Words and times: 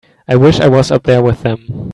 I 0.27 0.35
wish 0.35 0.59
I 0.59 0.67
was 0.67 0.89
up 0.89 1.03
there 1.03 1.21
with 1.21 1.43
them. 1.43 1.69